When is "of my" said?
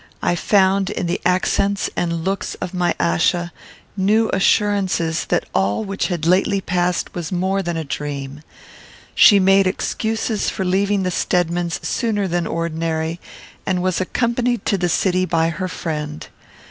2.55-2.95